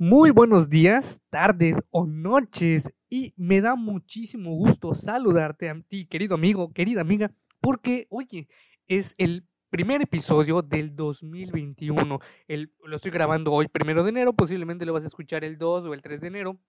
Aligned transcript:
Muy 0.00 0.30
buenos 0.30 0.68
días, 0.70 1.20
tardes 1.28 1.76
o 1.90 2.06
noches 2.06 2.88
y 3.10 3.34
me 3.36 3.60
da 3.60 3.74
muchísimo 3.74 4.52
gusto 4.54 4.94
saludarte 4.94 5.68
a 5.68 5.80
ti, 5.88 6.06
querido 6.06 6.36
amigo, 6.36 6.72
querida 6.72 7.00
amiga, 7.00 7.32
porque, 7.60 8.06
oye, 8.08 8.46
es 8.86 9.16
el 9.18 9.44
primer 9.70 10.00
episodio 10.00 10.62
del 10.62 10.94
2021. 10.94 12.20
El, 12.46 12.72
lo 12.84 12.94
estoy 12.94 13.10
grabando 13.10 13.52
hoy, 13.52 13.66
primero 13.66 14.04
de 14.04 14.10
enero, 14.10 14.32
posiblemente 14.34 14.86
lo 14.86 14.92
vas 14.92 15.02
a 15.02 15.08
escuchar 15.08 15.42
el 15.42 15.58
2 15.58 15.86
o 15.86 15.92
el 15.92 16.00
3 16.00 16.20
de 16.20 16.28
enero 16.28 16.60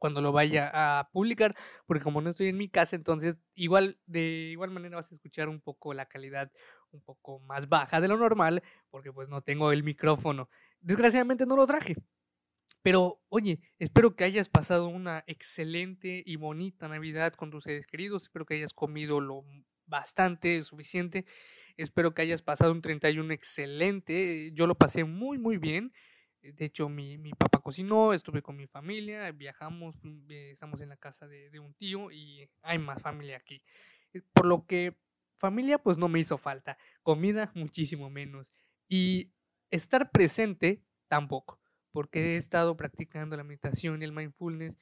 cuando 0.00 0.20
lo 0.20 0.32
vaya 0.32 0.68
a 0.74 1.08
publicar, 1.12 1.54
porque 1.86 2.02
como 2.02 2.20
no 2.20 2.30
estoy 2.30 2.48
en 2.48 2.58
mi 2.58 2.68
casa, 2.68 2.96
entonces 2.96 3.38
igual 3.54 3.96
de 4.06 4.50
igual 4.50 4.72
manera 4.72 4.96
vas 4.96 5.12
a 5.12 5.14
escuchar 5.14 5.48
un 5.48 5.60
poco 5.60 5.94
la 5.94 6.06
calidad 6.06 6.50
un 6.90 7.00
poco 7.00 7.38
más 7.38 7.68
baja 7.68 8.00
de 8.00 8.08
lo 8.08 8.16
normal, 8.16 8.64
porque 8.90 9.12
pues 9.12 9.28
no 9.28 9.40
tengo 9.40 9.70
el 9.70 9.84
micrófono. 9.84 10.48
Desgraciadamente 10.80 11.46
no 11.46 11.54
lo 11.54 11.64
traje. 11.68 11.94
Pero, 12.86 13.20
oye, 13.30 13.58
espero 13.80 14.14
que 14.14 14.22
hayas 14.22 14.48
pasado 14.48 14.86
una 14.86 15.24
excelente 15.26 16.22
y 16.24 16.36
bonita 16.36 16.86
Navidad 16.86 17.32
con 17.32 17.50
tus 17.50 17.64
seres 17.64 17.84
queridos. 17.84 18.22
Espero 18.22 18.46
que 18.46 18.54
hayas 18.54 18.72
comido 18.72 19.20
lo 19.20 19.44
bastante, 19.86 20.62
suficiente. 20.62 21.24
Espero 21.76 22.14
que 22.14 22.22
hayas 22.22 22.42
pasado 22.42 22.70
un 22.70 22.82
31 22.82 23.32
excelente. 23.32 24.52
Yo 24.52 24.68
lo 24.68 24.76
pasé 24.76 25.02
muy, 25.02 25.36
muy 25.36 25.56
bien. 25.56 25.92
De 26.40 26.64
hecho, 26.64 26.88
mi, 26.88 27.18
mi 27.18 27.32
papá 27.32 27.58
cocinó, 27.58 28.12
estuve 28.12 28.40
con 28.40 28.54
mi 28.54 28.68
familia, 28.68 29.32
viajamos, 29.32 29.96
eh, 30.28 30.50
estamos 30.52 30.80
en 30.80 30.88
la 30.88 30.96
casa 30.96 31.26
de, 31.26 31.50
de 31.50 31.58
un 31.58 31.74
tío 31.74 32.12
y 32.12 32.48
hay 32.62 32.78
más 32.78 33.02
familia 33.02 33.38
aquí. 33.38 33.64
Eh, 34.12 34.22
por 34.32 34.46
lo 34.46 34.64
que 34.64 34.94
familia 35.38 35.78
pues 35.78 35.98
no 35.98 36.06
me 36.06 36.20
hizo 36.20 36.38
falta. 36.38 36.78
Comida 37.02 37.50
muchísimo 37.56 38.10
menos. 38.10 38.52
Y 38.88 39.32
estar 39.72 40.12
presente 40.12 40.84
tampoco 41.08 41.58
porque 41.96 42.34
he 42.34 42.36
estado 42.36 42.76
practicando 42.76 43.38
la 43.38 43.42
meditación 43.42 44.02
y 44.02 44.04
el 44.04 44.12
mindfulness 44.12 44.76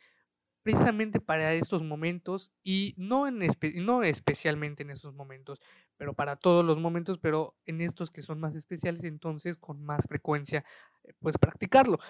precisamente 0.65 1.21
para 1.21 1.53
estos 1.53 1.81
momentos 1.81 2.51
y 2.65 2.93
no, 2.97 3.29
en 3.29 3.39
no 3.85 4.03
especialmente 4.03 4.83
en 4.83 4.91
esos 4.91 5.15
momentos, 5.15 5.61
pero 5.97 6.15
para 6.15 6.35
todos 6.35 6.65
los 6.65 6.77
momentos, 6.77 7.21
pero 7.21 7.55
en 7.67 7.83
estos 7.83 8.11
que 8.11 8.21
son 8.21 8.41
más 8.41 8.57
especiales, 8.57 9.05
entonces 9.05 9.59
con 9.59 9.81
más 9.85 10.01
frecuencia, 10.09 10.65
eh, 11.05 11.13
pues 11.21 11.39
practicarlo. 11.39 12.01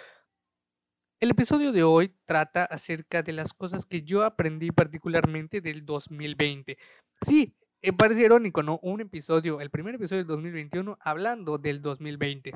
El 1.20 1.32
episodio 1.32 1.70
de 1.70 1.82
hoy 1.82 2.16
trata 2.24 2.64
acerca 2.64 3.22
de 3.22 3.34
las 3.34 3.52
cosas 3.52 3.84
que 3.84 4.04
yo 4.04 4.24
aprendí 4.24 4.70
particularmente 4.70 5.60
del 5.60 5.84
2020. 5.84 6.78
Sí, 7.20 7.54
eh, 7.82 7.92
parece 7.92 8.22
irónico, 8.22 8.62
¿no? 8.62 8.78
Un 8.80 9.02
episodio, 9.02 9.60
el 9.60 9.68
primer 9.68 9.96
episodio 9.96 10.22
del 10.22 10.28
2021 10.28 10.96
hablando 11.02 11.58
del 11.58 11.82
2020. 11.82 12.54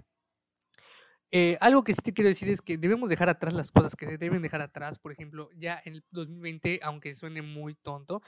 Eh, 1.31 1.59
algo 1.61 1.85
que 1.85 1.93
sí 1.93 2.01
te 2.03 2.15
quiero 2.15 2.29
decir 2.29 2.49
es 2.49 2.63
que 2.63 2.79
debemos 2.79 3.09
dejar 3.11 3.29
atrás 3.29 3.53
las 3.53 3.71
cosas 3.71 3.95
que 3.95 4.17
deben 4.17 4.43
dejar 4.43 4.63
atrás. 4.63 4.99
Por 4.99 5.13
ejemplo, 5.13 5.51
ya 5.57 5.81
en 5.85 5.95
el 5.95 6.05
2020, 6.11 6.81
aunque 6.83 7.15
suene 7.15 7.43
muy 7.43 7.75
tonto, 7.75 8.23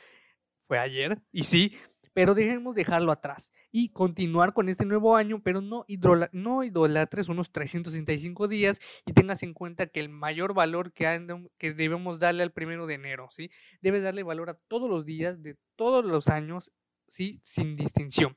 fue 0.63 0.79
ayer, 0.79 1.19
y 1.33 1.45
sí, 1.45 1.77
pero 2.13 2.35
debemos 2.35 2.75
dejarlo 2.75 3.13
atrás 3.13 3.53
y 3.73 3.91
continuar 3.91 4.53
con 4.53 4.69
este 4.69 4.85
nuevo 4.85 5.17
año, 5.17 5.43
pero 5.43 5.61
no, 5.61 5.85
no 6.33 6.65
idolatres 6.65 7.29
unos 7.29 7.51
365 7.53 8.49
días 8.49 8.81
y 9.07 9.13
tengas 9.13 9.43
en 9.43 9.55
cuenta 9.55 9.87
que 9.87 10.01
el 10.01 10.09
mayor 10.09 10.55
valor 10.55 10.93
que, 10.93 11.27
que 11.59 11.73
debemos 11.73 12.19
darle 12.19 12.43
al 12.43 12.53
primero 12.53 12.87
de 12.87 12.95
enero, 12.95 13.29
¿sí? 13.31 13.51
Debes 13.81 14.03
darle 14.03 14.23
valor 14.23 14.51
a 14.51 14.59
todos 14.69 14.91
los 14.91 15.05
días 15.05 15.43
de 15.43 15.57
todos 15.77 16.05
los 16.05 16.29
años, 16.29 16.73
¿sí? 17.09 17.41
Sin 17.43 17.77
distinción, 17.77 18.37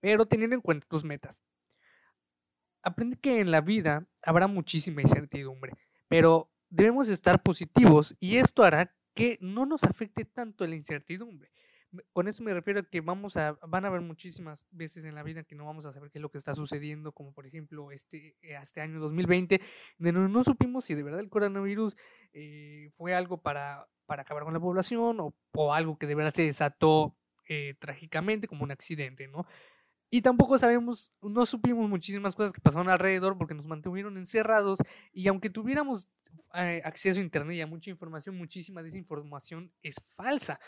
pero 0.00 0.26
teniendo 0.26 0.54
en 0.54 0.62
cuenta 0.62 0.86
tus 0.88 1.04
metas 1.04 1.42
aprendí 2.86 3.16
que 3.16 3.40
en 3.40 3.50
la 3.50 3.60
vida 3.60 4.06
habrá 4.22 4.46
muchísima 4.46 5.02
incertidumbre, 5.02 5.72
pero 6.08 6.48
debemos 6.70 7.08
estar 7.08 7.42
positivos 7.42 8.16
y 8.20 8.36
esto 8.36 8.62
hará 8.62 8.94
que 9.12 9.38
no 9.40 9.66
nos 9.66 9.82
afecte 9.82 10.24
tanto 10.24 10.64
la 10.66 10.76
incertidumbre. 10.76 11.50
Con 12.12 12.28
esto 12.28 12.44
me 12.44 12.54
refiero 12.54 12.80
a 12.80 12.82
que 12.84 13.00
vamos 13.00 13.36
a, 13.36 13.52
van 13.66 13.84
a 13.84 13.88
haber 13.88 14.02
muchísimas 14.02 14.66
veces 14.70 15.04
en 15.04 15.16
la 15.16 15.24
vida 15.24 15.42
que 15.42 15.56
no 15.56 15.64
vamos 15.64 15.84
a 15.84 15.92
saber 15.92 16.10
qué 16.10 16.18
es 16.18 16.22
lo 16.22 16.30
que 16.30 16.38
está 16.38 16.54
sucediendo, 16.54 17.10
como 17.10 17.32
por 17.32 17.46
ejemplo 17.46 17.90
este, 17.90 18.36
este 18.40 18.80
año 18.80 19.00
2020, 19.00 19.60
donde 19.98 20.28
no, 20.28 20.44
supimos 20.44 20.84
si 20.84 20.94
de 20.94 21.02
verdad 21.02 21.20
el 21.20 21.28
coronavirus 21.28 21.96
eh, 22.34 22.90
fue 22.94 23.14
algo 23.14 23.42
para, 23.42 23.88
para 24.04 24.22
acabar 24.22 24.44
con 24.44 24.52
la 24.52 24.60
población 24.60 25.18
o, 25.18 25.34
o 25.52 25.72
algo 25.74 25.98
que 25.98 26.06
de 26.06 26.14
verdad 26.14 26.34
se 26.34 26.42
desató 26.42 27.16
eh, 27.48 27.74
trágicamente 27.80 28.46
como 28.46 28.62
un 28.62 28.70
accidente, 28.70 29.26
¿no? 29.26 29.46
Y 30.10 30.22
tampoco 30.22 30.56
sabemos, 30.58 31.12
no 31.20 31.46
supimos 31.46 31.88
muchísimas 31.88 32.36
cosas 32.36 32.52
que 32.52 32.60
pasaron 32.60 32.88
alrededor 32.88 33.36
porque 33.36 33.54
nos 33.54 33.66
mantuvieron 33.66 34.16
encerrados 34.16 34.78
y 35.12 35.26
aunque 35.26 35.50
tuviéramos 35.50 36.08
eh, 36.54 36.80
acceso 36.84 37.18
a 37.18 37.22
Internet 37.22 37.56
y 37.56 37.60
a 37.60 37.66
mucha 37.66 37.90
información, 37.90 38.36
muchísima 38.36 38.82
de 38.82 38.88
esa 38.88 38.98
información 38.98 39.72
es 39.82 39.96
falsa. 40.14 40.60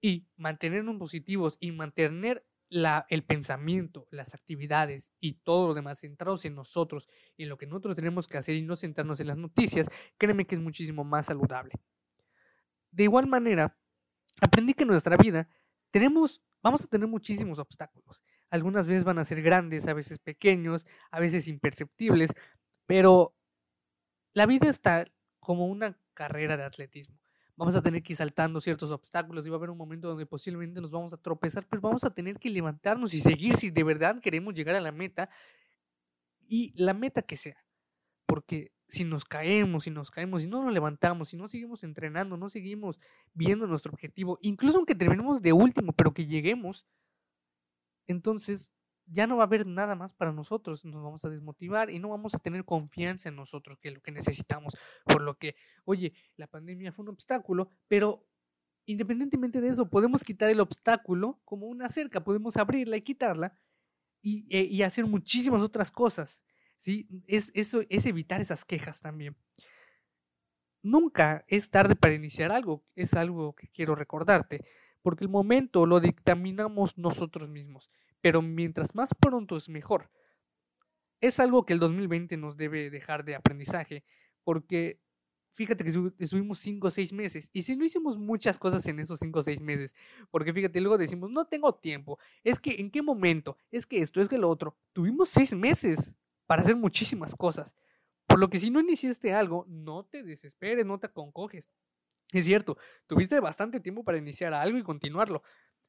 Y 0.00 0.26
mantenernos 0.36 0.96
positivos 0.96 1.56
y 1.60 1.72
mantener 1.72 2.44
la, 2.68 3.06
el 3.08 3.24
pensamiento, 3.24 4.06
las 4.10 4.34
actividades 4.34 5.10
y 5.20 5.34
todo 5.34 5.68
lo 5.68 5.74
demás 5.74 6.00
centrados 6.00 6.44
en 6.44 6.54
nosotros 6.54 7.08
y 7.36 7.46
lo 7.46 7.58
que 7.58 7.66
nosotros 7.66 7.96
tenemos 7.96 8.28
que 8.28 8.38
hacer 8.38 8.56
y 8.56 8.62
no 8.62 8.76
centrarnos 8.76 9.20
en 9.20 9.28
las 9.28 9.36
noticias, 9.36 9.88
créeme 10.18 10.46
que 10.46 10.54
es 10.54 10.60
muchísimo 10.60 11.04
más 11.04 11.26
saludable. 11.26 11.74
De 12.90 13.04
igual 13.04 13.26
manera, 13.26 13.76
aprendí 14.40 14.74
que 14.74 14.82
en 14.82 14.88
nuestra 14.88 15.16
vida 15.16 15.48
tenemos, 15.90 16.42
vamos 16.62 16.84
a 16.84 16.86
tener 16.86 17.08
muchísimos 17.08 17.58
obstáculos 17.58 18.22
algunas 18.50 18.86
veces 18.86 19.04
van 19.04 19.18
a 19.18 19.24
ser 19.24 19.42
grandes, 19.42 19.86
a 19.86 19.94
veces 19.94 20.18
pequeños, 20.18 20.86
a 21.10 21.20
veces 21.20 21.48
imperceptibles, 21.48 22.32
pero 22.86 23.34
la 24.34 24.46
vida 24.46 24.68
está 24.68 25.06
como 25.40 25.66
una 25.66 25.98
carrera 26.14 26.56
de 26.56 26.64
atletismo. 26.64 27.18
Vamos 27.56 27.74
a 27.74 27.82
tener 27.82 28.02
que 28.02 28.12
ir 28.12 28.16
saltando 28.16 28.60
ciertos 28.60 28.90
obstáculos 28.90 29.44
y 29.44 29.50
va 29.50 29.56
a 29.56 29.58
haber 29.58 29.70
un 29.70 29.78
momento 29.78 30.08
donde 30.08 30.26
posiblemente 30.26 30.80
nos 30.80 30.92
vamos 30.92 31.12
a 31.12 31.16
tropezar, 31.16 31.66
pero 31.68 31.82
vamos 31.82 32.04
a 32.04 32.10
tener 32.10 32.38
que 32.38 32.50
levantarnos 32.50 33.14
y 33.14 33.20
seguir 33.20 33.56
si 33.56 33.70
de 33.70 33.82
verdad 33.82 34.20
queremos 34.20 34.54
llegar 34.54 34.76
a 34.76 34.80
la 34.80 34.92
meta 34.92 35.28
y 36.46 36.72
la 36.76 36.94
meta 36.94 37.22
que 37.22 37.36
sea. 37.36 37.56
Porque 38.26 38.70
si 38.88 39.04
nos 39.04 39.24
caemos, 39.24 39.84
si 39.84 39.90
nos 39.90 40.10
caemos, 40.10 40.42
si 40.42 40.48
no 40.48 40.62
nos 40.62 40.72
levantamos, 40.72 41.30
si 41.30 41.36
no 41.36 41.48
seguimos 41.48 41.82
entrenando, 41.82 42.36
no 42.36 42.48
seguimos 42.48 43.00
viendo 43.34 43.66
nuestro 43.66 43.92
objetivo, 43.92 44.38
incluso 44.40 44.78
aunque 44.78 44.94
terminemos 44.94 45.42
de 45.42 45.52
último, 45.52 45.92
pero 45.92 46.14
que 46.14 46.26
lleguemos, 46.26 46.86
entonces 48.08 48.72
ya 49.10 49.26
no 49.26 49.36
va 49.36 49.44
a 49.44 49.46
haber 49.46 49.66
nada 49.66 49.94
más 49.94 50.12
para 50.12 50.32
nosotros, 50.32 50.84
nos 50.84 51.02
vamos 51.02 51.24
a 51.24 51.30
desmotivar 51.30 51.90
y 51.90 51.98
no 51.98 52.10
vamos 52.10 52.34
a 52.34 52.38
tener 52.38 52.64
confianza 52.64 53.28
en 53.28 53.36
nosotros, 53.36 53.78
que 53.80 53.88
es 53.88 53.94
lo 53.94 54.00
que 54.00 54.12
necesitamos. 54.12 54.76
Por 55.04 55.22
lo 55.22 55.38
que, 55.38 55.54
oye, 55.84 56.12
la 56.36 56.46
pandemia 56.46 56.92
fue 56.92 57.04
un 57.04 57.10
obstáculo, 57.10 57.70
pero 57.86 58.26
independientemente 58.84 59.60
de 59.60 59.68
eso, 59.68 59.88
podemos 59.88 60.24
quitar 60.24 60.50
el 60.50 60.60
obstáculo 60.60 61.40
como 61.44 61.66
una 61.66 61.88
cerca, 61.88 62.24
podemos 62.24 62.56
abrirla 62.56 62.96
y 62.96 63.02
quitarla 63.02 63.58
y, 64.22 64.46
eh, 64.50 64.64
y 64.64 64.82
hacer 64.82 65.06
muchísimas 65.06 65.62
otras 65.62 65.90
cosas. 65.90 66.42
¿sí? 66.78 67.08
Es, 67.26 67.50
eso, 67.54 67.82
es 67.88 68.06
evitar 68.06 68.40
esas 68.40 68.64
quejas 68.64 69.00
también. 69.00 69.36
Nunca 70.82 71.44
es 71.48 71.70
tarde 71.70 71.96
para 71.96 72.14
iniciar 72.14 72.52
algo, 72.52 72.84
es 72.94 73.14
algo 73.14 73.54
que 73.54 73.68
quiero 73.68 73.94
recordarte 73.94 74.64
porque 75.08 75.24
el 75.24 75.30
momento 75.30 75.86
lo 75.86 76.00
dictaminamos 76.00 76.98
nosotros 76.98 77.48
mismos, 77.48 77.90
pero 78.20 78.42
mientras 78.42 78.94
más 78.94 79.14
pronto 79.14 79.56
es 79.56 79.70
mejor. 79.70 80.10
Es 81.22 81.40
algo 81.40 81.64
que 81.64 81.72
el 81.72 81.78
2020 81.78 82.36
nos 82.36 82.58
debe 82.58 82.90
dejar 82.90 83.24
de 83.24 83.34
aprendizaje, 83.34 84.04
porque 84.44 85.00
fíjate 85.54 85.82
que 85.82 86.12
estuvimos 86.18 86.58
5 86.58 86.88
o 86.88 86.90
6 86.90 87.14
meses, 87.14 87.48
y 87.54 87.62
si 87.62 87.74
no 87.74 87.86
hicimos 87.86 88.18
muchas 88.18 88.58
cosas 88.58 88.86
en 88.86 89.00
esos 89.00 89.18
5 89.20 89.38
o 89.38 89.42
6 89.42 89.62
meses, 89.62 89.94
porque 90.30 90.52
fíjate, 90.52 90.78
luego 90.82 90.98
decimos, 90.98 91.30
no 91.30 91.46
tengo 91.46 91.74
tiempo, 91.74 92.18
es 92.44 92.58
que 92.58 92.78
en 92.78 92.90
qué 92.90 93.00
momento, 93.00 93.56
es 93.70 93.86
que 93.86 94.02
esto, 94.02 94.20
es 94.20 94.28
que 94.28 94.36
lo 94.36 94.50
otro, 94.50 94.76
tuvimos 94.92 95.30
6 95.30 95.54
meses 95.54 96.14
para 96.44 96.60
hacer 96.60 96.76
muchísimas 96.76 97.34
cosas. 97.34 97.74
Por 98.26 98.38
lo 98.38 98.50
que 98.50 98.58
si 98.58 98.68
no 98.68 98.80
iniciaste 98.80 99.32
algo, 99.32 99.64
no 99.70 100.04
te 100.04 100.22
desesperes, 100.22 100.84
no 100.84 100.98
te 100.98 101.06
aconcoges. 101.06 101.66
Es 102.32 102.44
cierto, 102.44 102.76
tuviste 103.06 103.40
bastante 103.40 103.80
tiempo 103.80 104.04
para 104.04 104.18
iniciar 104.18 104.52
algo 104.52 104.78
y 104.78 104.82
continuarlo, 104.82 105.42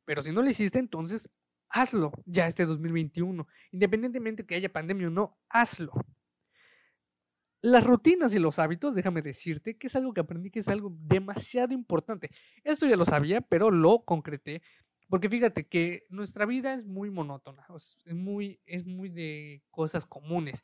pero 0.06 0.22
si 0.22 0.32
no 0.32 0.42
lo 0.42 0.50
hiciste, 0.50 0.80
entonces 0.80 1.30
hazlo 1.70 2.12
ya 2.26 2.48
este 2.48 2.66
2021, 2.66 3.48
independientemente 3.72 4.46
que 4.46 4.56
haya 4.56 4.72
pandemia 4.72 5.08
o 5.08 5.12
no, 5.12 5.38
hazlo. 5.50 5.92
Las 7.62 7.84
rutinas 7.84 8.34
y 8.34 8.40
los 8.40 8.58
hábitos, 8.58 8.96
déjame 8.96 9.22
decirte 9.22 9.78
que 9.78 9.88
es 9.88 9.96
algo 9.98 10.14
que 10.14 10.22
aprendí 10.22 10.50
que 10.50 10.60
es 10.60 10.70
algo 10.70 10.96
demasiado 10.98 11.74
importante. 11.74 12.30
Esto 12.64 12.88
ya 12.88 12.96
lo 12.96 13.04
sabía, 13.04 13.42
pero 13.42 13.70
lo 13.70 14.06
concreté 14.06 14.62
porque 15.10 15.28
fíjate 15.28 15.68
que 15.68 16.06
nuestra 16.10 16.46
vida 16.46 16.76
es 16.76 16.86
muy 16.86 17.10
monótona, 17.10 17.66
es 18.06 18.14
muy, 18.14 18.62
es 18.68 18.86
muy 18.86 19.10
de 19.10 19.64
cosas 19.72 20.06
comunes 20.06 20.64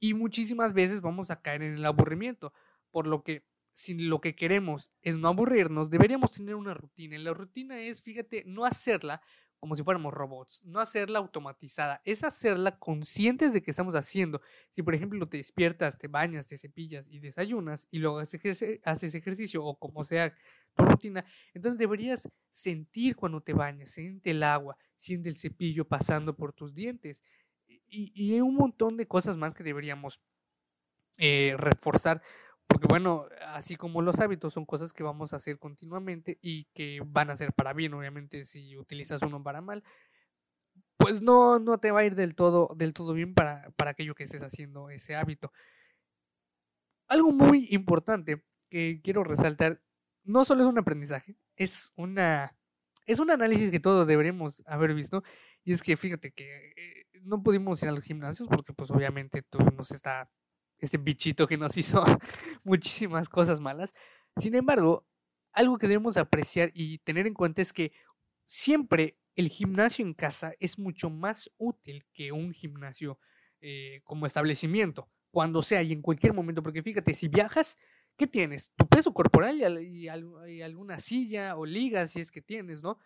y 0.00 0.14
muchísimas 0.14 0.72
veces 0.72 1.02
vamos 1.02 1.30
a 1.30 1.42
caer 1.42 1.62
en 1.62 1.74
el 1.74 1.84
aburrimiento, 1.84 2.54
por 2.90 3.06
lo 3.06 3.22
que 3.22 3.44
si 3.74 3.94
lo 3.94 4.20
que 4.20 4.34
queremos 4.34 4.92
es 5.00 5.16
no 5.16 5.28
aburrirnos, 5.28 5.90
deberíamos 5.90 6.32
tener 6.32 6.54
una 6.54 6.74
rutina. 6.74 7.16
Y 7.16 7.22
la 7.22 7.32
rutina 7.32 7.80
es, 7.80 8.02
fíjate, 8.02 8.44
no 8.46 8.64
hacerla 8.64 9.22
como 9.62 9.76
si 9.76 9.84
fuéramos 9.84 10.12
robots, 10.12 10.60
no 10.64 10.80
hacerla 10.80 11.20
automatizada, 11.20 12.02
es 12.04 12.24
hacerla 12.24 12.80
conscientes 12.80 13.52
de 13.52 13.62
que 13.62 13.70
estamos 13.70 13.94
haciendo. 13.94 14.40
Si 14.74 14.82
por 14.82 14.92
ejemplo 14.92 15.28
te 15.28 15.36
despiertas, 15.36 15.96
te 15.98 16.08
bañas, 16.08 16.48
te 16.48 16.58
cepillas 16.58 17.06
y 17.08 17.20
desayunas 17.20 17.86
y 17.92 18.00
luego 18.00 18.18
haces 18.18 19.14
ejercicio 19.14 19.64
o 19.64 19.78
como 19.78 20.04
sea 20.04 20.34
tu 20.74 20.84
rutina, 20.84 21.24
entonces 21.54 21.78
deberías 21.78 22.28
sentir 22.50 23.14
cuando 23.14 23.40
te 23.40 23.52
bañas, 23.52 23.90
siente 23.90 24.32
el 24.32 24.42
agua, 24.42 24.76
siente 24.96 25.28
el 25.28 25.36
cepillo 25.36 25.86
pasando 25.86 26.34
por 26.34 26.52
tus 26.52 26.74
dientes 26.74 27.22
y, 27.68 28.12
y 28.16 28.40
un 28.40 28.56
montón 28.56 28.96
de 28.96 29.06
cosas 29.06 29.36
más 29.36 29.54
que 29.54 29.62
deberíamos 29.62 30.20
eh, 31.18 31.54
reforzar 31.56 32.20
porque 32.72 32.86
bueno, 32.88 33.26
así 33.48 33.76
como 33.76 34.00
los 34.00 34.18
hábitos 34.18 34.54
son 34.54 34.64
cosas 34.64 34.94
que 34.94 35.02
vamos 35.02 35.32
a 35.32 35.36
hacer 35.36 35.58
continuamente 35.58 36.38
y 36.40 36.64
que 36.72 37.02
van 37.04 37.28
a 37.28 37.36
ser 37.36 37.52
para 37.52 37.74
bien, 37.74 37.92
obviamente 37.92 38.44
si 38.44 38.78
utilizas 38.78 39.20
uno 39.20 39.42
para 39.42 39.60
mal, 39.60 39.84
pues 40.96 41.20
no, 41.20 41.58
no 41.58 41.78
te 41.78 41.90
va 41.90 42.00
a 42.00 42.04
ir 42.04 42.14
del 42.14 42.34
todo, 42.34 42.74
del 42.74 42.94
todo 42.94 43.12
bien 43.12 43.34
para, 43.34 43.70
para 43.76 43.90
aquello 43.90 44.14
que 44.14 44.24
estés 44.24 44.42
haciendo 44.42 44.88
ese 44.88 45.16
hábito. 45.16 45.52
Algo 47.08 47.30
muy 47.30 47.68
importante 47.70 48.42
que 48.70 49.02
quiero 49.04 49.22
resaltar, 49.22 49.82
no 50.24 50.46
solo 50.46 50.62
es 50.62 50.68
un 50.68 50.78
aprendizaje, 50.78 51.36
es 51.56 51.92
una 51.96 52.56
es 53.04 53.18
un 53.18 53.30
análisis 53.30 53.70
que 53.70 53.80
todos 53.80 54.06
deberíamos 54.06 54.62
haber 54.64 54.94
visto 54.94 55.24
y 55.64 55.72
es 55.72 55.82
que 55.82 55.96
fíjate 55.96 56.32
que 56.32 56.72
eh, 56.76 57.06
no 57.22 57.42
pudimos 57.42 57.82
ir 57.82 57.88
a 57.88 57.92
los 57.92 58.04
gimnasios 58.04 58.48
porque 58.48 58.72
pues 58.72 58.90
obviamente 58.90 59.42
todo 59.42 59.70
nos 59.72 59.90
está 59.90 60.30
este 60.82 60.98
bichito 60.98 61.46
que 61.46 61.56
nos 61.56 61.76
hizo 61.78 62.04
muchísimas 62.64 63.28
cosas 63.28 63.60
malas. 63.60 63.94
Sin 64.36 64.54
embargo, 64.54 65.06
algo 65.52 65.78
que 65.78 65.88
debemos 65.88 66.16
apreciar 66.16 66.70
y 66.74 66.98
tener 66.98 67.26
en 67.26 67.34
cuenta 67.34 67.62
es 67.62 67.72
que 67.72 67.92
siempre 68.44 69.16
el 69.36 69.48
gimnasio 69.48 70.04
en 70.04 70.12
casa 70.12 70.52
es 70.60 70.78
mucho 70.78 71.08
más 71.08 71.50
útil 71.56 72.04
que 72.12 72.32
un 72.32 72.52
gimnasio 72.52 73.18
eh, 73.60 74.00
como 74.04 74.26
establecimiento, 74.26 75.08
cuando 75.30 75.62
sea 75.62 75.82
y 75.82 75.92
en 75.92 76.02
cualquier 76.02 76.34
momento, 76.34 76.62
porque 76.62 76.82
fíjate, 76.82 77.14
si 77.14 77.28
viajas, 77.28 77.78
¿qué 78.16 78.26
tienes? 78.26 78.72
Tu 78.76 78.86
peso 78.86 79.14
corporal 79.14 79.80
y, 79.80 80.08
alguna 80.08 80.98
silla 80.98 81.56
o 81.56 81.64
liga 81.64 82.06
si 82.06 82.20
es 82.20 82.30
que 82.30 82.42
tienes, 82.42 82.82
¿no? 82.82 82.98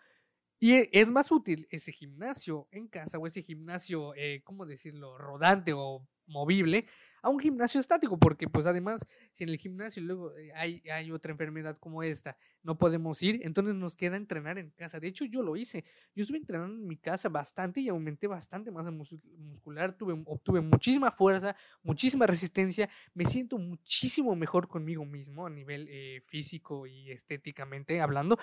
Y 0.59 0.73
e, 0.73 0.89
es 0.91 1.09
más 1.09 1.31
útil 1.31 1.67
ese 1.69 1.91
gimnasio 1.91 2.67
en 2.71 2.87
casa 2.87 3.19
o 3.19 3.27
ese 3.27 3.43
gimnasio, 3.43 4.15
eh, 4.15 4.41
¿cómo 4.43 4.65
decirlo?, 4.65 5.17
rodante 5.17 5.73
o 5.73 6.05
movible 6.25 6.87
a 7.27 7.29
un 7.29 7.39
gimnasio 7.39 7.79
estático, 7.79 8.17
porque 8.17 8.47
pues 8.47 8.65
además 8.65 9.05
si 9.33 9.43
en 9.43 9.49
el 9.49 9.57
gimnasio 9.57 10.01
luego 10.01 10.35
eh, 10.37 10.51
hay, 10.55 10.81
hay 10.89 11.11
otra 11.11 11.31
enfermedad 11.31 11.77
como 11.77 12.01
esta, 12.01 12.37
no 12.63 12.77
podemos 12.77 13.21
ir, 13.21 13.41
entonces 13.43 13.75
nos 13.75 13.95
queda 13.95 14.15
entrenar 14.15 14.57
en 14.57 14.71
casa. 14.71 14.99
De 14.99 15.07
hecho 15.07 15.25
yo 15.25 15.43
lo 15.43 15.55
hice, 15.57 15.83
yo 16.15 16.23
estuve 16.23 16.37
entrenando 16.37 16.75
en 16.75 16.87
mi 16.87 16.97
casa 16.97 17.29
bastante 17.29 17.81
y 17.81 17.89
aumenté 17.89 18.27
bastante 18.27 18.71
masa 18.71 18.91
muscular, 18.91 19.93
tuve, 19.93 20.13
obtuve 20.25 20.61
muchísima 20.61 21.11
fuerza, 21.11 21.55
muchísima 21.83 22.25
resistencia, 22.25 22.89
me 23.13 23.25
siento 23.25 23.57
muchísimo 23.57 24.35
mejor 24.35 24.67
conmigo 24.67 25.05
mismo 25.05 25.45
a 25.45 25.49
nivel 25.49 25.87
eh, 25.89 26.21
físico 26.27 26.87
y 26.87 27.11
estéticamente 27.11 27.99
hablando. 27.99 28.39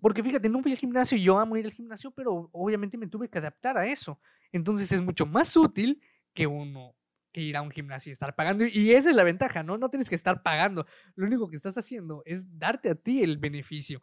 Porque 0.00 0.22
fíjate, 0.22 0.48
no 0.48 0.62
fui 0.62 0.70
al 0.70 0.78
gimnasio, 0.78 1.18
yo 1.18 1.38
amo 1.38 1.56
ir 1.56 1.64
al 1.64 1.72
gimnasio, 1.72 2.12
pero 2.12 2.48
obviamente 2.52 2.96
me 2.96 3.08
tuve 3.08 3.28
que 3.28 3.38
adaptar 3.38 3.76
a 3.76 3.86
eso. 3.86 4.20
Entonces 4.52 4.92
es 4.92 5.00
mucho 5.00 5.26
más 5.26 5.56
útil 5.56 6.00
que 6.32 6.46
uno 6.46 6.94
que 7.32 7.40
ir 7.40 7.56
a 7.56 7.62
un 7.62 7.70
gimnasio 7.70 8.10
y 8.10 8.12
estar 8.12 8.34
pagando. 8.34 8.64
Y 8.66 8.92
esa 8.92 9.10
es 9.10 9.16
la 9.16 9.24
ventaja, 9.24 9.62
¿no? 9.62 9.78
No 9.78 9.90
tienes 9.90 10.08
que 10.08 10.14
estar 10.14 10.42
pagando. 10.42 10.86
Lo 11.14 11.26
único 11.26 11.48
que 11.48 11.56
estás 11.56 11.76
haciendo 11.76 12.22
es 12.24 12.58
darte 12.58 12.90
a 12.90 12.94
ti 12.94 13.22
el 13.22 13.38
beneficio. 13.38 14.02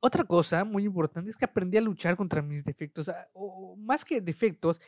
Otra 0.00 0.24
cosa 0.24 0.64
muy 0.64 0.84
importante 0.84 1.30
es 1.30 1.36
que 1.36 1.46
aprendí 1.46 1.78
a 1.78 1.80
luchar 1.80 2.16
contra 2.16 2.42
mis 2.42 2.62
defectos, 2.64 3.08
ah, 3.08 3.26
o 3.32 3.74
más 3.76 4.04
que 4.04 4.20
defectos, 4.20 4.80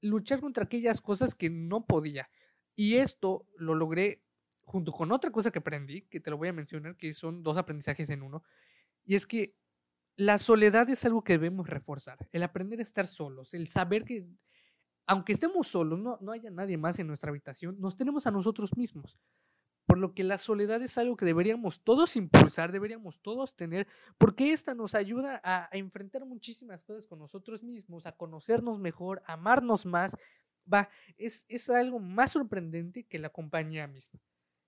luchar 0.00 0.40
contra 0.40 0.64
aquellas 0.64 1.00
cosas 1.02 1.34
que 1.34 1.50
no 1.50 1.84
podía. 1.86 2.30
Y 2.74 2.96
esto 2.96 3.46
lo 3.56 3.74
logré 3.74 4.22
junto 4.62 4.92
con 4.92 5.12
otra 5.12 5.30
cosa 5.30 5.50
que 5.50 5.58
aprendí, 5.58 6.02
que 6.02 6.20
te 6.20 6.30
lo 6.30 6.38
voy 6.38 6.48
a 6.48 6.54
mencionar, 6.54 6.96
que 6.96 7.12
son 7.12 7.42
dos 7.42 7.58
aprendizajes 7.58 8.08
en 8.08 8.22
uno. 8.22 8.42
Y 9.04 9.14
es 9.14 9.26
que 9.26 9.54
la 10.16 10.38
soledad 10.38 10.88
es 10.88 11.04
algo 11.04 11.22
que 11.22 11.34
debemos 11.34 11.68
reforzar, 11.68 12.18
el 12.32 12.42
aprender 12.42 12.80
a 12.80 12.82
estar 12.82 13.06
solos, 13.06 13.54
el 13.54 13.68
saber 13.68 14.04
que 14.04 14.26
aunque 15.06 15.32
estemos 15.32 15.68
solos, 15.68 15.98
no, 15.98 16.32
haya 16.32 16.50
nadie 16.50 16.76
más 16.76 16.98
en 16.98 17.06
nuestra 17.06 17.30
habitación, 17.30 17.80
nos 17.80 17.96
tenemos 17.96 18.26
a 18.26 18.30
nosotros 18.30 18.76
mismos. 18.76 19.18
Por 19.86 19.98
lo 19.98 20.14
que 20.14 20.22
la 20.22 20.38
soledad 20.38 20.80
es 20.80 20.96
algo 20.96 21.16
que 21.16 21.24
deberíamos 21.24 21.82
todos 21.82 22.16
impulsar, 22.16 22.70
deberíamos 22.72 23.20
todos 23.20 23.56
tener, 23.56 23.86
porque 24.16 24.52
esta 24.52 24.74
nos 24.74 24.94
ayuda 24.94 25.40
a, 25.44 25.68
enfrentar 25.72 26.24
muchísimas 26.24 26.84
cosas 26.84 27.06
con 27.06 27.18
nosotros 27.18 27.62
mismos, 27.62 28.06
a 28.06 28.12
conocernos 28.12 28.78
mejor, 28.78 29.22
a 29.26 29.34
amarnos 29.34 29.84
más. 29.84 30.16
Va, 30.72 30.88
es, 31.18 31.68
algo 31.68 31.98
más 31.98 32.30
sorprendente 32.30 33.04
que 33.04 33.18
la 33.18 33.28
compañía 33.28 33.88
misma. 33.88 34.20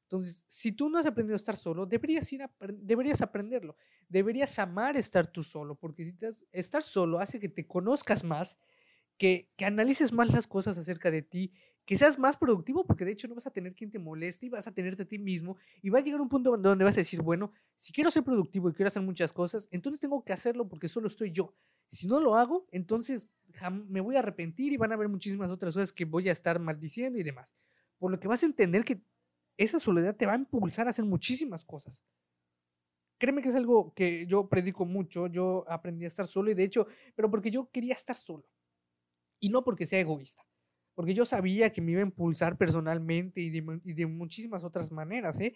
Entonces, 0.03 0.45
si 0.49 0.73
tú 0.73 0.91
no 0.91 0.99
has 0.99 1.07
aprendido 1.07 1.35
a 1.35 1.37
estar 1.37 1.57
solo, 1.57 1.87
deberías, 1.87 2.29
deberías 2.69 3.23
aprenderlo. 3.23 3.77
Deberías 4.09 4.59
amar 4.59 4.97
estar 4.97 5.29
tú 5.29 5.45
solo, 5.45 5.77
porque 5.77 6.05
si 6.05 6.17
estar 6.53 6.83
solo 6.83 7.21
hace 7.21 7.41
que 7.41 7.49
te 7.49 7.67
conozcas 7.67 8.23
más 8.25 8.59
que, 9.19 9.49
que 9.57 9.65
analices 9.65 10.13
más 10.13 10.33
las 10.33 10.47
cosas 10.47 10.77
acerca 10.79 11.11
de 11.11 11.23
ti, 11.23 11.53
que 11.85 11.97
seas 11.97 12.19
más 12.19 12.37
productivo, 12.37 12.87
porque 12.87 13.05
de 13.05 13.13
hecho 13.13 13.29
no 13.29 13.35
vas 13.35 13.47
a 13.47 13.51
tener 13.51 13.75
quien 13.75 13.91
te 13.91 13.99
moleste 13.99 14.47
y 14.47 14.49
vas 14.49 14.67
a 14.67 14.73
tenerte 14.73 15.03
a 15.03 15.07
ti 15.07 15.19
mismo 15.19 15.57
y 15.83 15.91
va 15.91 15.99
a 15.99 16.03
llegar 16.03 16.21
un 16.21 16.29
punto 16.29 16.57
donde 16.57 16.85
vas 16.85 16.97
a 16.97 17.01
decir, 17.01 17.21
bueno, 17.21 17.53
si 17.77 17.93
quiero 17.93 18.11
ser 18.11 18.25
productivo 18.25 18.71
y 18.71 18.73
quiero 18.73 18.89
hacer 18.89 19.03
muchas 19.03 19.33
cosas, 19.33 19.69
entonces 19.71 20.01
tengo 20.01 20.25
que 20.25 20.33
hacerlo 20.33 20.67
porque 20.69 20.89
solo 20.89 21.09
estoy 21.09 21.31
yo. 21.31 21.55
Si 21.89 22.09
no 22.09 22.21
lo 22.21 22.37
hago, 22.37 22.67
entonces 22.73 23.31
me 23.89 24.01
voy 24.01 24.17
a 24.17 24.21
arrepentir 24.21 24.73
y 24.73 24.77
van 24.77 24.93
a 24.93 24.95
haber 24.95 25.09
muchísimas 25.09 25.51
otras 25.51 25.75
cosas 25.75 25.93
que 25.93 26.05
voy 26.05 26.29
a 26.29 26.33
estar 26.33 26.59
maldiciendo 26.59 27.19
y 27.19 27.23
demás. 27.23 27.49
Por 27.99 28.11
lo 28.11 28.19
que 28.19 28.29
vas 28.29 28.43
a 28.43 28.47
entender 28.47 28.85
que 28.85 29.03
esa 29.57 29.79
soledad 29.79 30.17
te 30.17 30.27
va 30.27 30.33
a 30.33 30.37
impulsar 30.39 30.87
a 30.87 30.91
hacer 30.91 31.05
muchísimas 31.05 31.65
cosas. 31.65 32.03
Créeme 33.19 33.43
que 33.43 33.51
es 33.51 33.55
algo 33.55 33.95
que 33.95 34.27
yo 34.27 34.49
predico 34.49 34.85
mucho, 34.85 35.29
yo 35.29 35.65
aprendí 35.69 36.05
a 36.05 36.09
estar 36.09 36.27
solo 36.27 36.51
y 36.51 36.55
de 36.55 36.65
hecho, 36.65 36.87
pero 37.15 37.31
porque 37.31 37.51
yo 37.51 37.71
quería 37.71 37.95
estar 37.95 38.17
solo. 38.17 38.45
Y 39.41 39.49
no 39.49 39.63
porque 39.65 39.87
sea 39.87 40.01
egoísta, 40.01 40.45
porque 40.95 41.15
yo 41.15 41.27
sabía 41.27 41.73
que 41.73 41.81
me 41.81 41.93
iba 41.93 42.01
a 42.01 42.07
impulsar 42.07 42.57
personalmente 42.57 43.41
y 43.41 43.51
de, 43.51 44.07
muchísimas 44.07 44.65
otras 44.65 44.91
maneras. 44.91 45.39
¿eh? 45.41 45.55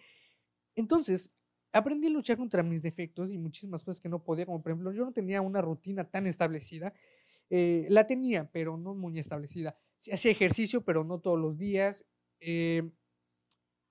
Entonces, 0.75 1.31
aprendí 1.71 2.07
a 2.07 2.11
luchar 2.11 2.37
contra 2.37 2.63
mis 2.63 2.81
defectos 2.81 3.31
y 3.31 3.37
muchísimas 3.37 3.83
cosas 3.83 4.01
que 4.01 4.09
no 4.09 4.23
podía, 4.23 4.45
como 4.45 4.61
por 4.61 4.71
ejemplo, 4.71 4.91
yo 4.91 5.05
no 5.05 5.11
tenía 5.11 5.41
una 5.41 5.61
rutina 5.61 6.03
tan 6.03 6.27
establecida. 6.27 6.93
Eh, 7.49 7.87
la 7.89 8.05
tenía, 8.05 8.49
pero 8.51 8.77
no 8.77 8.93
muy 8.93 9.17
establecida. 9.17 9.77
Hacía 10.11 10.31
ejercicio, 10.31 10.81
pero 10.81 11.03
no 11.03 11.19
todos 11.19 11.39
los 11.39 11.57
días. 11.57 12.05
Eh, 12.39 12.89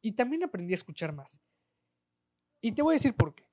y 0.01 0.13
también 0.13 0.45
aprendí 0.45 0.73
a 0.75 0.77
escuchar 0.77 1.13
más. 1.13 1.41
Y 2.61 2.73
te 2.73 2.83
voy 2.83 2.95
a 2.95 2.99
decir 2.99 3.15
por 3.15 3.35
qué. 3.35 3.45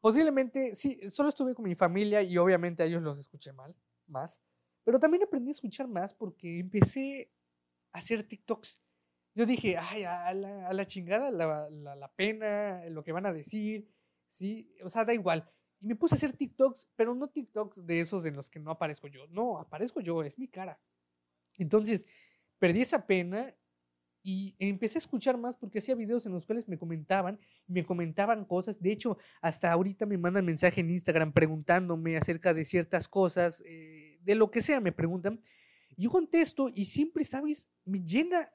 Posiblemente, 0.00 0.74
sí, 0.74 0.98
solo 1.10 1.30
estuve 1.30 1.54
con 1.54 1.64
mi 1.64 1.74
familia 1.74 2.22
y 2.22 2.36
obviamente 2.36 2.82
a 2.82 2.86
ellos 2.86 3.02
los 3.02 3.18
escuché 3.18 3.52
mal, 3.52 3.74
más. 4.06 4.40
Pero 4.84 5.00
también 5.00 5.22
aprendí 5.22 5.50
a 5.50 5.52
escuchar 5.52 5.88
más 5.88 6.14
porque 6.14 6.58
empecé 6.58 7.30
a 7.92 7.98
hacer 7.98 8.22
TikToks. 8.22 8.80
Yo 9.34 9.46
dije, 9.46 9.76
ay, 9.76 10.04
a 10.04 10.32
la, 10.32 10.68
a 10.68 10.72
la 10.72 10.86
chingada 10.86 11.30
la, 11.30 11.68
la, 11.70 12.12
pena, 12.14 12.84
lo 12.90 13.02
que 13.02 13.12
van 13.12 13.26
a 13.26 13.32
decir, 13.32 13.88
¿sí? 14.30 14.72
O 14.84 14.90
sea, 14.90 15.04
da 15.04 15.12
igual. 15.12 15.50
Y 15.80 15.86
me 15.86 15.96
puse 15.96 16.14
a 16.14 16.16
hacer 16.16 16.32
TikToks, 16.36 16.88
pero 16.94 17.14
no 17.14 17.28
TikToks 17.28 17.84
de 17.84 18.00
esos 18.00 18.24
en 18.24 18.36
los 18.36 18.48
que 18.48 18.60
no 18.60 18.70
aparezco 18.70 19.08
yo. 19.08 19.26
No, 19.28 19.58
aparezco 19.58 20.00
yo, 20.00 20.22
es 20.22 20.38
mi 20.38 20.46
cara. 20.46 20.78
Entonces, 21.58 22.06
perdí 22.58 22.82
esa 22.82 23.06
pena 23.06 23.54
y 24.26 24.56
empecé 24.58 24.96
a 24.96 25.00
escuchar 25.00 25.36
más 25.36 25.54
porque 25.54 25.80
hacía 25.80 25.94
videos 25.94 26.24
en 26.24 26.32
los 26.32 26.46
cuales 26.46 26.66
me 26.66 26.78
comentaban, 26.78 27.38
me 27.66 27.84
comentaban 27.84 28.46
cosas. 28.46 28.80
De 28.80 28.90
hecho, 28.90 29.18
hasta 29.42 29.70
ahorita 29.70 30.06
me 30.06 30.16
mandan 30.16 30.46
mensaje 30.46 30.80
en 30.80 30.90
Instagram 30.90 31.32
preguntándome 31.34 32.16
acerca 32.16 32.54
de 32.54 32.64
ciertas 32.64 33.06
cosas, 33.06 33.62
eh, 33.66 33.93
de 34.24 34.34
lo 34.34 34.50
que 34.50 34.62
sea, 34.62 34.80
me 34.80 34.92
preguntan. 34.92 35.40
Yo 35.96 36.10
contesto 36.10 36.70
y 36.74 36.86
siempre, 36.86 37.24
¿sabes? 37.24 37.68
Me 37.84 38.02
llena 38.02 38.50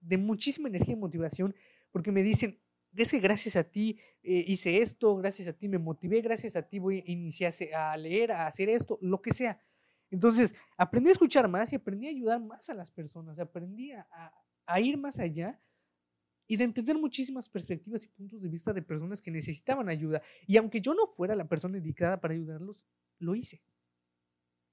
de 0.00 0.16
muchísima 0.18 0.68
energía 0.68 0.94
y 0.94 0.98
motivación 0.98 1.54
porque 1.92 2.12
me 2.12 2.22
dicen, 2.22 2.60
es 2.94 3.10
que 3.10 3.20
gracias 3.20 3.56
a 3.56 3.64
ti 3.64 3.98
eh, 4.22 4.44
hice 4.46 4.80
esto, 4.80 5.16
gracias 5.16 5.48
a 5.48 5.52
ti 5.52 5.68
me 5.68 5.78
motivé, 5.78 6.20
gracias 6.20 6.56
a 6.56 6.62
ti 6.62 6.78
voy 6.78 6.98
a 7.06 7.10
iniciar 7.10 7.52
a 7.76 7.96
leer, 7.96 8.32
a 8.32 8.46
hacer 8.46 8.68
esto, 8.68 8.98
lo 9.02 9.20
que 9.20 9.32
sea. 9.32 9.60
Entonces, 10.10 10.54
aprendí 10.76 11.10
a 11.10 11.12
escuchar 11.12 11.48
más 11.48 11.72
y 11.72 11.76
aprendí 11.76 12.06
a 12.06 12.10
ayudar 12.10 12.40
más 12.40 12.68
a 12.70 12.74
las 12.74 12.90
personas, 12.90 13.38
aprendí 13.38 13.92
a, 13.92 14.06
a 14.66 14.80
ir 14.80 14.96
más 14.96 15.18
allá 15.18 15.60
y 16.46 16.56
de 16.56 16.64
entender 16.64 16.96
muchísimas 16.96 17.48
perspectivas 17.48 18.04
y 18.04 18.08
puntos 18.08 18.40
de 18.40 18.48
vista 18.48 18.72
de 18.72 18.82
personas 18.82 19.20
que 19.20 19.30
necesitaban 19.30 19.88
ayuda. 19.88 20.22
Y 20.46 20.56
aunque 20.56 20.80
yo 20.80 20.94
no 20.94 21.08
fuera 21.08 21.34
la 21.34 21.48
persona 21.48 21.78
indicada 21.78 22.20
para 22.20 22.34
ayudarlos, 22.34 22.86
lo 23.18 23.34
hice. 23.34 23.62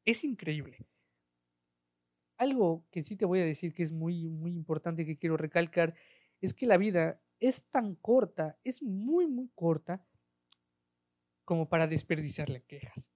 Es 0.06 0.24
increíble. 0.24 0.86
Algo 2.38 2.86
que 2.92 3.04
sí 3.04 3.16
te 3.16 3.26
voy 3.26 3.40
a 3.40 3.46
decir 3.46 3.74
que 3.74 3.84
es 3.84 3.92
muy, 3.92 4.28
muy 4.28 4.52
importante 4.52 5.06
que 5.06 5.18
quiero 5.18 5.38
recalcar 5.38 5.96
es 6.42 6.54
que 6.54 6.66
la 6.66 6.78
vida 6.78 7.22
es 7.40 7.66
tan 7.70 7.96
corta, 7.96 8.58
es 8.64 8.82
muy, 8.82 9.28
muy 9.28 9.50
corta 9.56 10.06
como 11.46 11.68
para 11.70 11.88
desperdiciarle 11.88 12.64
quejas. 12.64 13.12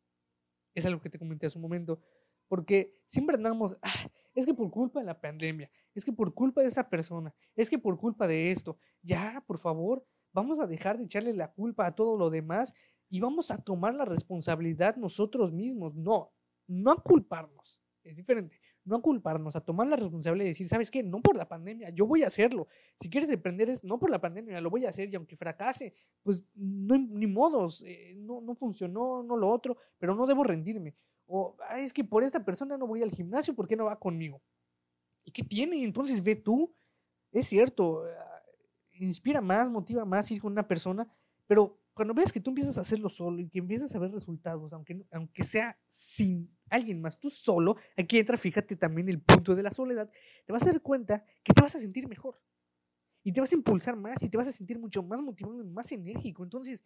es 0.75 0.86
algo 0.86 1.01
que 1.01 1.10
te 1.10 1.20
comenté 1.20 1.48
hace 1.48 1.58
un 1.58 1.63
momento, 1.63 2.01
porque 2.48 2.94
siempre 3.08 3.36
andamos, 3.36 3.77
ah, 3.82 4.10
es 4.36 4.46
que 4.46 4.53
por 4.53 4.70
culpa 4.70 5.00
de 5.00 5.06
la 5.06 5.20
pandemia, 5.20 5.72
es 5.96 6.06
que 6.06 6.13
por 6.13 6.34
culpa 6.34 6.62
de 6.62 6.67
esa 6.67 6.89
persona, 6.89 7.34
es 7.56 7.70
que 7.70 7.79
por 7.79 7.98
culpa 7.98 8.27
de 8.27 8.51
esto, 8.51 8.77
ya, 9.01 9.44
por 9.48 9.58
favor, 9.58 10.06
vamos 10.34 10.60
a 10.60 10.67
dejar 10.67 10.98
de 10.98 11.06
echarle 11.06 11.34
la 11.34 11.51
culpa 11.51 11.88
a 11.88 11.96
todo 11.96 12.15
lo 12.15 12.29
demás 12.29 12.74
y 13.10 13.20
vamos 13.20 13.50
a 13.50 13.58
tomar 13.58 13.96
la 13.96 14.06
responsabilidad 14.06 14.98
nosotros 14.98 15.51
mismos. 15.51 15.96
No, 15.96 16.32
no 16.67 16.91
a 16.91 17.03
culparnos, 17.03 17.79
es 18.03 18.15
diferente. 18.15 18.59
No 18.83 18.95
a 18.95 19.01
culparnos, 19.01 19.53
a 19.57 19.62
tomar 19.62 19.88
la 19.88 19.97
responsabilidad 19.97 20.45
de 20.45 20.50
decir, 20.51 20.69
¿sabes 20.69 20.89
qué? 20.89 21.03
No 21.03 21.21
por 21.21 21.36
la 21.36 21.50
pandemia, 21.50 21.89
yo 21.89 22.05
voy 22.05 22.24
a 22.24 22.27
hacerlo. 22.27 22.67
Si 23.01 23.09
quieres 23.09 23.29
emprender 23.29 23.69
es 23.69 23.83
no 23.83 24.00
por 24.00 24.09
la 24.09 24.21
pandemia, 24.21 24.62
lo 24.62 24.69
voy 24.69 24.86
a 24.86 24.89
hacer 24.89 25.09
y 25.12 25.15
aunque 25.17 25.36
fracase, 25.36 25.93
pues 26.24 26.45
no, 26.55 26.97
ni 26.97 27.27
modos, 27.27 27.83
eh, 27.86 28.15
no, 28.15 28.39
no 28.39 28.55
funcionó, 28.55 29.24
no 29.24 29.36
lo 29.36 29.50
otro, 29.50 29.75
pero 29.97 30.15
no 30.15 30.25
debo 30.25 30.45
rendirme. 30.45 30.95
O 31.25 31.57
es 31.77 31.91
que 31.91 32.05
por 32.05 32.24
esta 32.24 32.45
persona 32.45 32.77
no 32.77 32.88
voy 32.88 33.03
al 33.03 33.12
gimnasio, 33.12 33.53
¿por 33.53 33.67
qué 33.67 33.75
no 33.75 33.86
va 33.86 34.00
conmigo? 34.00 34.41
¿Y 35.25 35.31
qué 35.31 35.43
tiene? 35.43 35.83
Entonces 35.83 36.24
ve 36.24 36.38
tú, 36.38 36.74
es 37.33 37.47
cierto, 37.47 38.03
ah, 38.05 38.41
inspira 38.93 39.41
más, 39.41 39.69
motiva 39.69 40.05
más 40.05 40.31
ir 40.31 40.39
con 40.41 40.53
una 40.53 40.65
persona, 40.65 41.05
pero 41.45 41.77
cuando 41.97 42.13
ves 42.13 42.31
que 42.31 42.39
tú 42.39 42.51
empiezas 42.51 42.77
a 42.77 42.81
hacerlo 42.81 43.09
solo 43.09 43.41
y 43.41 43.49
que 43.49 43.57
empiezas 43.57 43.95
a 43.95 43.97
ver 43.97 44.11
resultados, 44.11 44.71
aunque, 44.71 45.03
aunque 45.11 45.43
sea 45.43 45.79
sin 45.89 46.55
alguien 46.69 47.01
más, 47.01 47.19
tú 47.19 47.31
solo, 47.31 47.75
aquí 47.97 48.19
entra, 48.19 48.37
fíjate 48.37 48.75
también 48.75 49.09
el 49.09 49.19
punto 49.19 49.55
de 49.55 49.63
la 49.63 49.71
soledad, 49.71 50.07
te 50.45 50.53
vas 50.53 50.61
a 50.61 50.67
dar 50.67 50.81
cuenta 50.83 51.25
que 51.43 51.53
te 51.53 51.61
vas 51.63 51.73
a 51.73 51.79
sentir 51.79 52.07
mejor. 52.07 52.39
Y 53.23 53.31
te 53.31 53.41
vas 53.41 53.51
a 53.51 53.55
impulsar 53.55 53.95
más 53.95 54.21
y 54.21 54.29
te 54.29 54.37
vas 54.37 54.47
a 54.47 54.51
sentir 54.51 54.77
mucho 54.77 55.01
más 55.01 55.19
motivado 55.19 55.59
y 55.59 55.65
más 55.65 55.91
enérgico. 55.91 56.43
Entonces, 56.43 56.83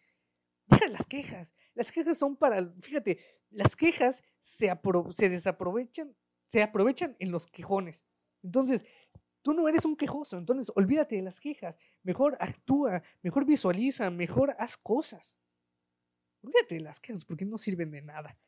deja 0.66 0.88
las 0.88 1.06
quejas. 1.06 1.52
Las 1.74 1.92
quejas 1.92 2.16
son 2.16 2.34
para, 2.34 2.72
fíjate, 2.80 3.18
las 3.50 3.76
quejas 3.76 4.22
se, 4.40 4.72
se 5.10 5.28
desaprovechan, 5.28 6.16
se 6.46 6.62
aprovechan 6.62 7.16
en 7.18 7.32
los 7.32 7.46
quejones. 7.46 8.02
Entonces, 8.42 8.86
Tú 9.42 9.52
no 9.52 9.68
eres 9.68 9.84
un 9.84 9.96
quejoso, 9.96 10.38
entonces 10.38 10.72
olvídate 10.74 11.16
de 11.16 11.22
las 11.22 11.40
quejas. 11.40 11.76
Mejor 12.02 12.36
actúa, 12.40 13.02
mejor 13.22 13.44
visualiza, 13.44 14.08
mejor 14.10 14.54
haz 14.58 14.76
cosas. 14.76 15.36
Olvídate 16.42 16.76
de 16.76 16.80
las 16.80 17.00
quejas 17.00 17.24
porque 17.24 17.44
no 17.44 17.58
sirven 17.58 17.90
de 17.90 18.02
nada. 18.02 18.38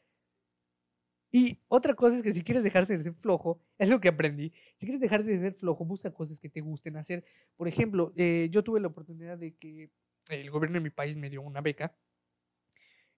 Y 1.32 1.58
otra 1.66 1.94
cosa 1.94 2.16
es 2.16 2.22
que 2.22 2.32
si 2.32 2.44
quieres 2.44 2.62
dejarse 2.62 2.96
de 2.96 3.02
ser 3.02 3.14
flojo, 3.14 3.60
es 3.76 3.88
lo 3.88 4.00
que 4.00 4.06
aprendí. 4.06 4.52
Si 4.76 4.86
quieres 4.86 5.00
dejarse 5.00 5.28
de 5.28 5.40
ser 5.40 5.54
flojo, 5.54 5.84
busca 5.84 6.12
cosas 6.14 6.38
que 6.38 6.48
te 6.48 6.60
gusten 6.60 6.96
hacer. 6.96 7.24
Por 7.56 7.66
ejemplo, 7.66 8.12
eh, 8.16 8.48
yo 8.52 8.62
tuve 8.62 8.78
la 8.78 8.86
oportunidad 8.86 9.36
de 9.36 9.56
que 9.56 9.90
el 10.28 10.50
gobierno 10.52 10.78
de 10.78 10.84
mi 10.84 10.90
país 10.90 11.16
me 11.16 11.28
dio 11.28 11.42
una 11.42 11.60
beca. 11.60 11.92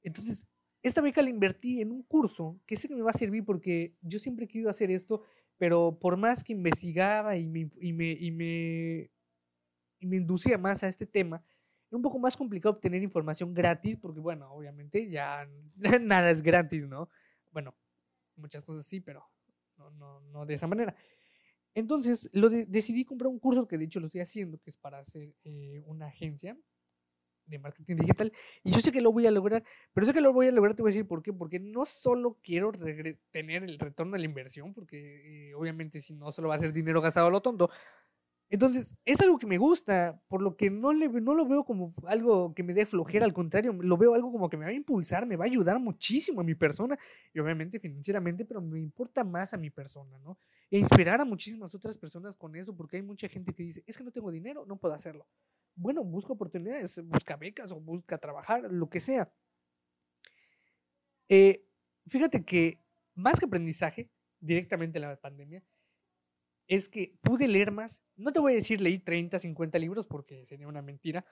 Entonces, 0.02 0.46
esta 0.82 1.02
beca 1.02 1.20
la 1.20 1.28
invertí 1.28 1.82
en 1.82 1.92
un 1.92 2.04
curso 2.04 2.58
que 2.64 2.76
sé 2.76 2.88
que 2.88 2.94
me 2.94 3.02
va 3.02 3.10
a 3.10 3.18
servir 3.18 3.44
porque 3.44 3.96
yo 4.00 4.18
siempre 4.18 4.46
he 4.46 4.48
querido 4.48 4.70
hacer 4.70 4.90
esto 4.90 5.22
pero 5.58 5.98
por 5.98 6.16
más 6.16 6.44
que 6.44 6.52
investigaba 6.52 7.36
y 7.36 7.48
me, 7.48 7.70
y 7.80 7.92
me, 7.92 8.10
y 8.12 8.30
me, 8.30 9.10
y 9.98 10.06
me 10.06 10.16
inducía 10.16 10.58
más 10.58 10.82
a 10.82 10.88
este 10.88 11.06
tema, 11.06 11.42
era 11.88 11.96
un 11.96 12.02
poco 12.02 12.18
más 12.18 12.36
complicado 12.36 12.74
obtener 12.74 13.02
información 13.02 13.54
gratis, 13.54 13.96
porque 13.96 14.20
bueno, 14.20 14.50
obviamente 14.52 15.08
ya 15.08 15.48
nada 16.00 16.30
es 16.30 16.42
gratis, 16.42 16.86
¿no? 16.86 17.08
Bueno, 17.52 17.74
muchas 18.36 18.64
cosas 18.64 18.86
sí, 18.86 19.00
pero 19.00 19.24
no, 19.76 19.90
no, 19.90 20.20
no 20.20 20.46
de 20.46 20.54
esa 20.54 20.66
manera. 20.66 20.94
Entonces, 21.74 22.30
lo 22.32 22.48
decidí 22.48 23.04
comprar 23.04 23.28
un 23.28 23.38
curso 23.38 23.68
que 23.68 23.76
de 23.76 23.84
hecho 23.84 24.00
lo 24.00 24.06
estoy 24.06 24.22
haciendo, 24.22 24.58
que 24.58 24.70
es 24.70 24.78
para 24.78 24.98
hacer 24.98 25.34
eh, 25.44 25.82
una 25.86 26.06
agencia 26.06 26.56
de 27.46 27.58
marketing 27.58 27.96
digital. 27.96 28.32
Y 28.62 28.72
yo 28.72 28.80
sé 28.80 28.92
que 28.92 29.00
lo 29.00 29.12
voy 29.12 29.26
a 29.26 29.30
lograr, 29.30 29.62
pero 29.92 30.06
sé 30.06 30.12
que 30.12 30.20
lo 30.20 30.32
voy 30.32 30.48
a 30.48 30.52
lograr, 30.52 30.74
te 30.74 30.82
voy 30.82 30.90
a 30.90 30.94
decir 30.94 31.06
por 31.06 31.22
qué. 31.22 31.32
Porque 31.32 31.60
no 31.60 31.86
solo 31.86 32.38
quiero 32.42 32.72
tener 33.30 33.62
el 33.64 33.78
retorno 33.78 34.12
de 34.12 34.18
la 34.20 34.24
inversión, 34.24 34.74
porque 34.74 35.50
eh, 35.50 35.54
obviamente 35.54 36.00
si 36.00 36.14
no, 36.14 36.32
solo 36.32 36.48
va 36.48 36.56
a 36.56 36.58
ser 36.58 36.72
dinero 36.72 37.00
gastado 37.00 37.28
a 37.28 37.30
lo 37.30 37.40
tonto. 37.40 37.70
Entonces, 38.48 38.94
es 39.04 39.20
algo 39.20 39.38
que 39.38 39.46
me 39.46 39.58
gusta, 39.58 40.20
por 40.28 40.40
lo 40.40 40.56
que 40.56 40.70
no, 40.70 40.92
lo 40.92 41.48
veo 41.48 41.64
como 41.64 41.94
algo 42.06 42.54
que 42.54 42.62
me 42.62 42.74
dé 42.74 42.86
flojera, 42.86 43.24
al 43.24 43.32
contrario, 43.32 43.72
lo 43.72 43.96
veo 43.96 44.14
algo 44.14 44.30
como 44.30 44.48
que 44.48 44.56
me 44.56 44.64
va 44.64 44.70
a 44.70 44.74
impulsar, 44.74 45.26
me 45.26 45.36
va 45.36 45.44
a 45.44 45.48
ayudar 45.48 45.80
muchísimo 45.80 46.40
a 46.40 46.44
mi 46.44 46.54
persona, 46.54 46.96
y 47.34 47.40
obviamente 47.40 47.80
financieramente, 47.80 48.44
pero 48.44 48.60
me 48.60 48.78
importa 48.78 49.24
más 49.24 49.52
a 49.52 49.56
mi 49.56 49.70
persona, 49.70 50.16
¿no? 50.20 50.38
E 50.70 50.78
inspirar 50.78 51.20
a 51.20 51.24
muchísimas 51.24 51.74
otras 51.74 51.98
personas 51.98 52.36
con 52.36 52.54
eso, 52.54 52.76
porque 52.76 52.96
hay 52.98 53.02
mucha 53.02 53.28
gente 53.28 53.52
que 53.52 53.64
dice, 53.64 53.82
es 53.86 53.96
que 53.98 54.04
no 54.04 54.12
tengo 54.12 54.30
dinero, 54.30 54.64
no 54.64 54.76
puedo 54.76 54.94
hacerlo 54.94 55.26
bueno, 55.76 56.02
busca 56.02 56.32
oportunidades, 56.32 57.02
busca 57.06 57.36
becas 57.36 57.70
o 57.70 57.78
busca 57.78 58.18
trabajar, 58.18 58.62
lo 58.72 58.88
que 58.88 59.00
sea. 59.00 59.30
Eh, 61.28 61.64
fíjate 62.08 62.44
que 62.44 62.80
más 63.14 63.38
que 63.38 63.46
aprendizaje, 63.46 64.10
directamente 64.40 64.98
en 64.98 65.02
la 65.02 65.16
pandemia, 65.16 65.62
es 66.66 66.88
que 66.88 67.18
pude 67.22 67.48
leer 67.48 67.70
más. 67.70 68.02
No 68.16 68.32
te 68.32 68.40
voy 68.40 68.52
a 68.52 68.56
decir 68.56 68.80
leí 68.80 68.98
30, 68.98 69.38
50 69.38 69.78
libros 69.78 70.06
porque 70.06 70.44
sería 70.46 70.68
una 70.68 70.82
mentira, 70.82 71.24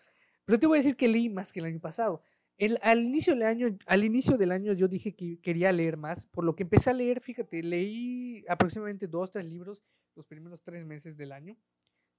pero 0.44 0.58
te 0.58 0.66
voy 0.66 0.78
a 0.78 0.80
decir 0.80 0.96
que 0.96 1.08
leí 1.08 1.28
más 1.28 1.52
que 1.52 1.60
el 1.60 1.66
año 1.66 1.80
pasado. 1.80 2.22
El, 2.56 2.78
al, 2.82 3.02
inicio 3.02 3.34
del 3.34 3.42
año, 3.44 3.76
al 3.86 4.04
inicio 4.04 4.36
del 4.36 4.52
año 4.52 4.72
yo 4.74 4.86
dije 4.86 5.14
que 5.14 5.40
quería 5.40 5.72
leer 5.72 5.96
más, 5.96 6.26
por 6.26 6.44
lo 6.44 6.54
que 6.54 6.62
empecé 6.62 6.90
a 6.90 6.92
leer, 6.92 7.20
fíjate, 7.20 7.62
leí 7.62 8.44
aproximadamente 8.48 9.08
dos, 9.08 9.32
tres 9.32 9.44
libros 9.44 9.82
los 10.14 10.26
primeros 10.26 10.62
tres 10.62 10.84
meses 10.84 11.16
del 11.16 11.32
año. 11.32 11.56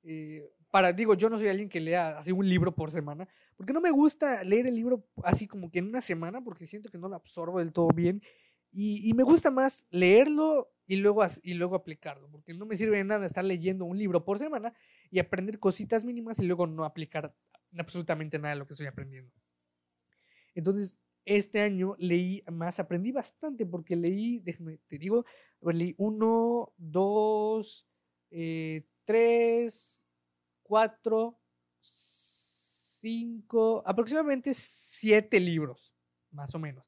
Eh, 0.04 0.52
para, 0.70 0.94
digo, 0.94 1.16
yo 1.16 1.30
no 1.30 1.40
soy 1.40 1.48
alguien 1.48 1.70
que 1.70 1.80
lea 1.80 2.20
así 2.20 2.32
un 2.32 2.48
libro 2.48 2.74
por 2.74 2.92
semana, 2.92 3.28
porque 3.56 3.74
no 3.74 3.82
me 3.82 3.92
gusta 3.92 4.44
leer 4.44 4.68
el 4.68 4.76
libro 4.76 5.08
así 5.24 5.48
como 5.48 5.72
que 5.72 5.80
en 5.80 5.88
una 5.88 6.02
semana, 6.02 6.44
porque 6.44 6.68
siento 6.68 6.90
que 6.90 6.98
no 6.98 7.10
lo 7.10 7.16
absorbo 7.16 7.60
del 7.60 7.74
todo 7.74 7.88
bien. 7.88 8.22
Y, 8.78 9.14
me 9.14 9.24
gusta 9.24 9.52
más 9.52 9.86
leerlo 9.90 10.70
y 10.88 10.98
luego, 10.98 11.26
y 11.44 11.54
luego 11.56 11.76
aplicarlo, 11.76 12.30
porque 12.30 12.54
no 12.54 12.66
me 12.66 12.76
sirve 12.76 12.98
de 12.98 13.04
nada 13.04 13.26
estar 13.26 13.44
leyendo 13.44 13.86
un 13.86 13.98
libro 13.98 14.24
por 14.24 14.40
semana 14.40 14.74
y 15.10 15.20
aprender 15.20 15.60
cositas 15.60 16.04
mínimas 16.04 16.40
y 16.40 16.46
luego 16.46 16.68
no 16.68 16.86
aplicar 16.86 17.34
absolutamente 17.78 18.38
nada 18.38 18.54
de 18.54 18.60
lo 18.60 18.68
que 18.68 18.74
estoy 18.74 18.88
aprendiendo. 18.88 19.32
Entonces, 20.54 20.98
este 21.26 21.62
año 21.62 21.96
leí 21.98 22.44
más, 22.52 22.80
aprendí 22.80 23.12
bastante 23.12 23.66
porque 23.66 23.96
leí, 23.96 24.40
déjame, 24.40 24.80
te 24.88 24.98
digo, 24.98 25.26
leí 25.62 25.96
uno, 25.98 26.72
dos, 26.78 27.88
eh, 28.30 28.86
tres, 29.06 30.04
cuatro, 30.62 31.40
cinco, 31.82 33.82
aproximadamente 33.86 34.54
siete 34.54 35.40
libros, 35.40 35.94
más 36.32 36.54
o 36.54 36.60
menos. 36.60 36.86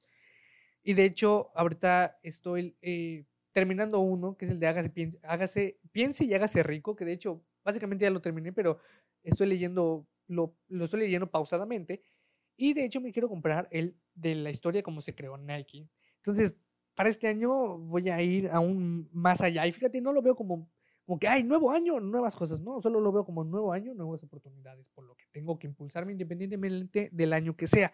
Y 0.83 0.93
de 0.93 1.05
hecho, 1.05 1.51
ahorita 1.55 2.19
estoy 2.21 2.77
eh, 2.81 3.25
terminando 3.57 4.01
uno, 4.01 4.37
que 4.37 4.45
es 4.45 4.51
el 4.51 4.59
de 4.59 4.67
hágase, 4.67 5.79
piense, 5.91 6.25
y 6.25 6.33
hágase 6.35 6.61
rico, 6.61 6.95
que 6.95 7.05
de 7.05 7.13
hecho, 7.13 7.43
básicamente 7.63 8.03
ya 8.03 8.11
lo 8.11 8.21
terminé, 8.21 8.53
pero 8.53 8.77
estoy 9.23 9.47
leyendo, 9.47 10.05
lo, 10.27 10.55
estoy 10.69 10.99
leyendo 10.99 11.25
pausadamente. 11.31 12.03
Y 12.55 12.75
de 12.75 12.85
hecho 12.85 13.01
me 13.01 13.11
quiero 13.11 13.27
comprar 13.27 13.67
el 13.71 13.95
de 14.13 14.35
la 14.35 14.51
historia 14.51 14.83
como 14.83 15.01
se 15.01 15.15
creó 15.15 15.37
Nike. 15.37 15.89
Entonces, 16.17 16.55
para 16.93 17.09
este 17.09 17.27
año 17.27 17.79
voy 17.79 18.11
a 18.11 18.21
ir 18.21 18.47
aún 18.49 19.09
más 19.11 19.41
allá. 19.41 19.65
Y 19.65 19.71
fíjate, 19.71 20.01
no 20.01 20.13
lo 20.13 20.21
veo 20.21 20.35
como 20.35 20.69
como 21.07 21.17
que 21.17 21.27
hay 21.27 21.43
nuevo 21.43 21.71
año, 21.71 21.99
nuevas 21.99 22.35
cosas, 22.35 22.59
no, 22.59 22.81
solo 22.81 22.99
lo 22.99 23.13
veo 23.13 23.25
como 23.25 23.45
nuevo 23.45 23.71
año, 23.71 23.93
nuevas 23.93 24.21
oportunidades, 24.23 24.85
por 24.93 25.05
lo 25.05 25.15
que 25.15 25.23
tengo 25.31 25.57
que 25.57 25.65
impulsarme 25.65 26.11
independientemente 26.11 27.09
del 27.13 27.31
año 27.31 27.55
que 27.55 27.65
sea. 27.65 27.93